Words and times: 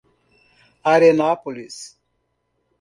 Arenápolis 0.91 1.95